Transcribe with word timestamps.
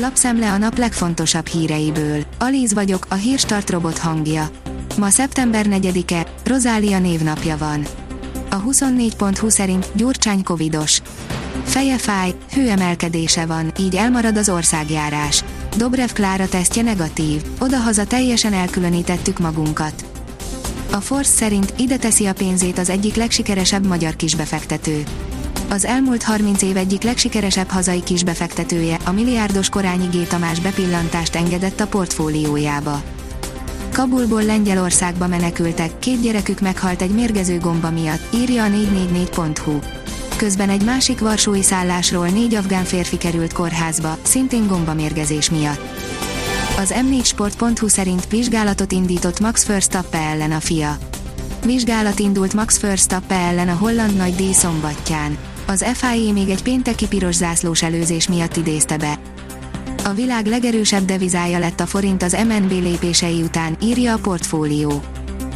Lapszemle 0.00 0.52
a 0.52 0.58
nap 0.58 0.78
legfontosabb 0.78 1.46
híreiből. 1.46 2.24
Alíz 2.38 2.74
vagyok, 2.74 3.06
a 3.08 3.14
hírstart 3.14 3.70
robot 3.70 3.98
hangja. 3.98 4.50
Ma 4.98 5.10
szeptember 5.10 5.66
4-e, 5.68 6.26
Rozália 6.44 6.98
névnapja 6.98 7.56
van. 7.56 7.86
A 8.50 8.62
24.20 8.62 9.48
szerint 9.48 9.88
Gyurcsány 9.94 10.42
covidos. 10.42 11.02
Feje 11.64 11.98
fáj, 11.98 12.34
hőemelkedése 12.52 13.46
van, 13.46 13.72
így 13.78 13.96
elmarad 13.96 14.36
az 14.36 14.48
országjárás. 14.48 15.44
Dobrev 15.76 16.10
Klára 16.12 16.48
tesztje 16.48 16.82
negatív, 16.82 17.42
odahaza 17.58 18.04
teljesen 18.04 18.52
elkülönítettük 18.52 19.38
magunkat. 19.38 20.04
A 20.92 21.00
Force 21.00 21.30
szerint 21.30 21.72
ide 21.76 21.96
teszi 21.96 22.26
a 22.26 22.32
pénzét 22.32 22.78
az 22.78 22.88
egyik 22.88 23.14
legsikeresebb 23.14 23.86
magyar 23.86 24.16
kisbefektető. 24.16 25.02
Az 25.70 25.84
elmúlt 25.84 26.22
30 26.22 26.62
év 26.62 26.76
egyik 26.76 27.02
legsikeresebb 27.02 27.68
hazai 27.68 28.02
kisbefektetője, 28.02 28.98
a 29.04 29.12
milliárdos 29.12 29.68
Korányi 29.68 30.06
G. 30.06 30.26
Tamás 30.26 30.60
bepillantást 30.60 31.36
engedett 31.36 31.80
a 31.80 31.86
portfóliójába. 31.86 33.02
Kabulból 33.92 34.44
Lengyelországba 34.44 35.26
menekültek, 35.26 35.98
két 35.98 36.20
gyerekük 36.20 36.60
meghalt 36.60 37.02
egy 37.02 37.10
mérgező 37.10 37.58
gomba 37.58 37.90
miatt, 37.90 38.34
írja 38.34 38.64
a 38.64 38.68
444.hu. 38.68 39.78
Közben 40.36 40.68
egy 40.68 40.84
másik 40.84 41.20
varsói 41.20 41.62
szállásról 41.62 42.28
négy 42.28 42.54
afgán 42.54 42.84
férfi 42.84 43.16
került 43.16 43.52
kórházba, 43.52 44.16
szintén 44.22 44.66
gombamérgezés 44.66 45.50
miatt. 45.50 45.80
Az 46.78 46.94
m4sport.hu 46.96 47.88
szerint 47.88 48.28
vizsgálatot 48.28 48.92
indított 48.92 49.40
Max 49.40 49.66
Verstappen 49.66 50.22
ellen 50.22 50.52
a 50.52 50.60
fia. 50.60 50.98
Vizsgálat 51.64 52.18
indult 52.18 52.54
Max 52.54 52.80
Verstappen 52.80 53.38
ellen 53.38 53.68
a 53.68 53.76
holland 53.76 54.16
nagy 54.16 54.34
díj 54.34 54.52
szombatján. 54.52 55.38
Az 55.70 55.84
FIA 55.94 56.32
még 56.32 56.48
egy 56.48 56.62
pénteki 56.62 57.06
piros 57.06 57.34
zászlós 57.34 57.82
előzés 57.82 58.28
miatt 58.28 58.56
idézte 58.56 58.96
be. 58.96 59.18
A 60.04 60.12
világ 60.12 60.46
legerősebb 60.46 61.04
devizája 61.04 61.58
lett 61.58 61.80
a 61.80 61.86
forint 61.86 62.22
az 62.22 62.36
MNB 62.48 62.70
lépései 62.70 63.42
után, 63.42 63.76
írja 63.82 64.12
a 64.12 64.18
portfólió. 64.18 65.02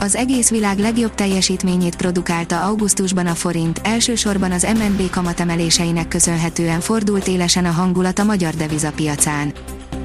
Az 0.01 0.17
egész 0.17 0.51
világ 0.51 0.79
legjobb 0.79 1.15
teljesítményét 1.15 1.97
produkálta 1.97 2.61
augusztusban 2.61 3.27
a 3.27 3.35
forint, 3.35 3.81
elsősorban 3.85 4.53
az 4.53 4.67
MNB 4.75 5.11
kamatemeléseinek 5.11 6.09
köszönhetően 6.09 6.81
fordult 6.81 7.29
élesen 7.29 7.65
a 7.65 7.71
hangulat 7.71 8.19
a 8.19 8.25
magyar 8.25 8.55
devizapiacán. 8.55 9.53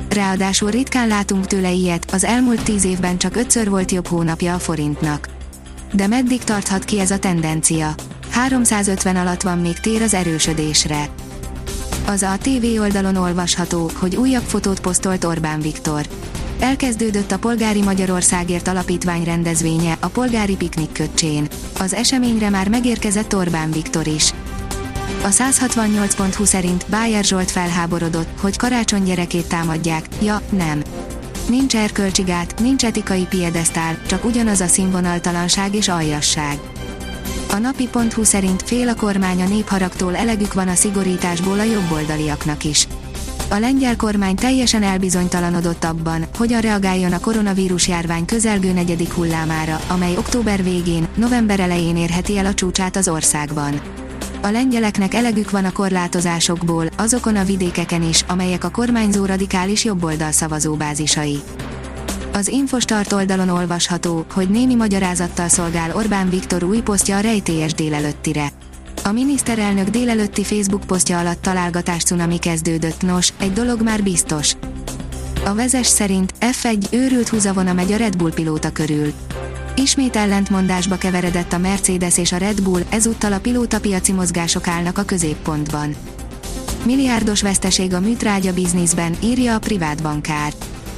Ráadásul 0.09 0.69
ritkán 0.69 1.07
látunk 1.07 1.47
tőle 1.47 1.71
ilyet, 1.71 2.11
az 2.11 2.23
elmúlt 2.23 2.63
tíz 2.63 2.83
évben 2.83 3.17
csak 3.17 3.35
ötször 3.35 3.69
volt 3.69 3.91
jobb 3.91 4.07
hónapja 4.07 4.53
a 4.53 4.59
forintnak. 4.59 5.29
De 5.93 6.07
meddig 6.07 6.43
tarthat 6.43 6.85
ki 6.85 6.99
ez 6.99 7.11
a 7.11 7.19
tendencia? 7.19 7.95
350 8.37 9.15
alatt 9.15 9.41
van 9.41 9.57
még 9.59 9.79
tér 9.79 10.01
az 10.01 10.13
erősödésre. 10.13 11.09
Az 12.05 12.21
a 12.21 12.37
TV 12.41 12.79
oldalon 12.79 13.15
olvasható, 13.15 13.91
hogy 13.99 14.15
újabb 14.15 14.43
fotót 14.43 14.79
posztolt 14.79 15.23
Orbán 15.23 15.61
Viktor. 15.61 16.07
Elkezdődött 16.59 17.31
a 17.31 17.39
Polgári 17.39 17.81
Magyarországért 17.81 18.67
Alapítvány 18.67 19.23
rendezvénye, 19.23 19.97
a 19.99 20.07
Polgári 20.07 20.55
Piknik 20.55 20.91
Köcsén. 20.91 21.47
Az 21.79 21.93
eseményre 21.93 22.49
már 22.49 22.69
megérkezett 22.69 23.35
Orbán 23.35 23.71
Viktor 23.71 24.07
is. 24.07 24.33
A 25.23 25.27
168.20 25.27 26.45
szerint 26.45 26.85
Bájer 26.89 27.23
Zsolt 27.23 27.51
felháborodott, 27.51 28.39
hogy 28.41 28.57
karácsony 28.57 29.03
gyerekét 29.03 29.47
támadják, 29.47 30.05
ja, 30.21 30.41
nem. 30.49 30.81
Nincs 31.49 31.75
erkölcsigát, 31.75 32.59
nincs 32.59 32.85
etikai 32.85 33.25
piedesztál, 33.29 33.97
csak 34.07 34.25
ugyanaz 34.25 34.61
a 34.61 34.67
színvonaltalanság 34.67 35.75
és 35.75 35.87
aljasság. 35.87 36.59
A 37.51 37.57
napi.hu 37.57 38.23
szerint 38.23 38.61
fél 38.61 38.89
a 38.89 38.95
kormány 38.95 39.41
a 39.41 39.47
népharagtól 39.47 40.15
elegük 40.15 40.53
van 40.53 40.67
a 40.67 40.75
szigorításból 40.75 41.59
a 41.59 41.63
jobboldaliaknak 41.63 42.63
is. 42.63 42.87
A 43.49 43.55
lengyel 43.55 43.95
kormány 43.95 44.35
teljesen 44.35 44.83
elbizonytalanodott 44.83 45.83
abban, 45.83 46.25
hogyan 46.37 46.61
reagáljon 46.61 47.13
a 47.13 47.19
koronavírus 47.19 47.87
járvány 47.87 48.25
közelgő 48.25 48.71
negyedik 48.71 49.13
hullámára, 49.13 49.79
amely 49.87 50.17
október 50.17 50.63
végén, 50.63 51.07
november 51.15 51.59
elején 51.59 51.97
érheti 51.97 52.37
el 52.37 52.45
a 52.45 52.53
csúcsát 52.53 52.95
az 52.95 53.07
országban. 53.07 53.81
A 54.41 54.47
lengyeleknek 54.47 55.13
elegük 55.13 55.51
van 55.51 55.65
a 55.65 55.71
korlátozásokból, 55.71 56.85
azokon 56.97 57.35
a 57.35 57.43
vidékeken 57.43 58.03
is, 58.03 58.23
amelyek 58.27 58.63
a 58.63 58.69
kormányzó 58.69 59.25
radikális 59.25 59.83
jobboldal 59.83 60.31
szavazóbázisai. 60.31 61.39
Az 62.37 62.47
Infostart 62.47 63.11
oldalon 63.11 63.49
olvasható, 63.49 64.25
hogy 64.33 64.49
némi 64.49 64.75
magyarázattal 64.75 65.47
szolgál 65.47 65.95
Orbán 65.95 66.29
Viktor 66.29 66.63
új 66.63 66.81
posztja 66.81 67.17
a 67.17 67.19
rejtélyes 67.19 67.73
délelőttire. 67.73 68.51
A 69.03 69.11
miniszterelnök 69.11 69.89
délelőtti 69.89 70.43
Facebook 70.43 70.83
posztja 70.85 71.19
alatt 71.19 71.41
találgatás 71.41 72.03
cunami 72.03 72.37
kezdődött, 72.37 73.01
nos, 73.01 73.33
egy 73.39 73.53
dolog 73.53 73.81
már 73.81 74.03
biztos. 74.03 74.55
A 75.45 75.53
vezes 75.53 75.87
szerint 75.87 76.33
F1 76.39 76.91
őrült 76.91 77.27
húzavona 77.27 77.73
megy 77.73 77.91
a 77.91 77.97
Red 77.97 78.17
Bull 78.17 78.33
pilóta 78.33 78.71
körül. 78.71 79.13
Ismét 79.75 80.15
ellentmondásba 80.15 80.97
keveredett 80.97 81.53
a 81.53 81.57
Mercedes 81.57 82.17
és 82.17 82.31
a 82.31 82.37
Red 82.37 82.61
Bull, 82.61 82.81
ezúttal 82.89 83.33
a 83.33 83.39
pilótapiaci 83.39 84.11
mozgások 84.11 84.67
állnak 84.67 84.97
a 84.97 85.03
középpontban. 85.03 85.95
Milliárdos 86.85 87.41
veszteség 87.41 87.93
a 87.93 87.99
műtrágya 87.99 88.53
bizniszben, 88.53 89.15
írja 89.23 89.55
a 89.55 89.59
privát 89.59 90.01
bankár 90.01 90.53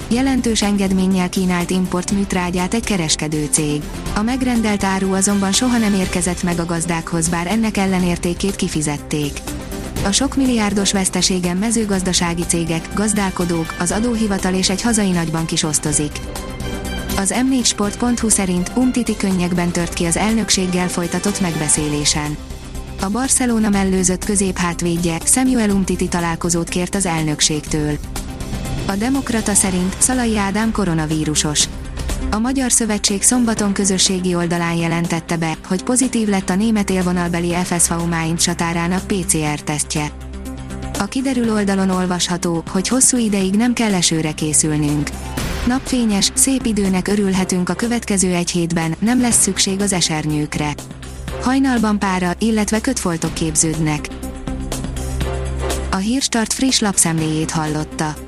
jelentős 0.10 0.62
engedménnyel 0.62 1.30
kínált 1.30 1.70
import 1.70 2.12
műtrágyát 2.12 2.74
egy 2.74 2.86
kereskedő 2.86 3.48
cég. 3.52 3.82
A 4.16 4.22
megrendelt 4.22 4.84
áru 4.84 5.14
azonban 5.14 5.52
soha 5.52 5.78
nem 5.78 5.94
érkezett 5.94 6.44
meg 6.44 6.60
a 6.60 6.66
gazdákhoz, 6.66 7.30
bár 7.30 7.48
ennek 7.48 7.78
ellenértékét 7.78 8.56
kifizették. 8.56 9.40
A 10.06 10.12
sok 10.12 10.36
milliárdos 10.36 10.92
veszteségen 10.92 11.58
mezőgazdasági 11.58 12.44
cégek, 12.48 12.90
gazdálkodók, 12.94 13.76
az 13.80 13.92
adóhivatal 13.92 14.54
és 14.54 14.70
egy 14.70 14.82
hazai 14.82 15.12
nagybank 15.12 15.52
is 15.52 15.64
osztozik. 15.64 16.20
Az 17.18 17.34
m4sport.hu 17.38 18.30
szerint 18.30 18.72
Umtiti 18.76 19.18
könnyekben 19.18 19.72
tört 19.72 19.94
ki 19.94 20.06
az 20.06 20.18
elnökséggel 20.18 20.88
folytatott 20.88 21.42
megbeszélésen. 21.42 22.38
A 23.02 23.10
Barcelona 23.10 23.70
mellőzött 23.70 24.26
középhátvédje 24.26 25.18
Samuel 25.26 25.70
Umtiti 25.70 26.08
találkozót 26.08 26.70
kért 26.70 26.96
az 26.96 27.06
elnökségtől. 27.06 27.98
A 28.90 28.96
Demokrata 28.96 29.54
szerint 29.54 29.96
Szalai 29.98 30.38
Ádám 30.38 30.72
koronavírusos. 30.72 31.68
A 32.32 32.40
Magyar 32.40 32.72
Szövetség 32.72 33.24
szombaton 33.24 33.74
közösségi 33.74 34.36
oldalán 34.36 34.76
jelentette 34.76 35.38
be, 35.38 35.58
hogy 35.68 35.84
pozitív 35.84 36.28
lett 36.28 36.50
a 36.50 36.56
német 36.56 36.90
élvonalbeli 36.90 37.54
FSV 37.64 37.94
Mainz 37.94 38.42
satárának 38.42 39.08
PCR-tesztje. 39.08 40.12
A 41.00 41.06
kiderül 41.06 41.54
oldalon 41.54 41.90
olvasható, 41.90 42.64
hogy 42.70 42.88
hosszú 42.88 43.18
ideig 43.18 43.56
nem 43.56 43.74
kell 43.74 43.94
esőre 43.94 44.32
készülnünk. 44.32 45.10
Napfényes, 45.68 46.32
szép 46.34 46.66
időnek 46.66 47.08
örülhetünk 47.08 47.70
a 47.70 47.74
következő 47.74 48.34
egy 48.34 48.52
hétben, 48.52 48.96
nem 49.00 49.22
lesz 49.22 49.42
szükség 49.42 49.82
az 49.82 49.94
esernyőkre. 49.94 50.74
Hajnalban 51.42 52.00
pára, 52.00 52.32
illetve 52.40 52.82
kötfoltok 52.82 53.34
képződnek. 53.34 54.08
A 55.92 55.96
Hírstart 55.96 56.54
friss 56.54 56.80
lapszemléjét 56.80 57.52
hallotta. 57.52 58.28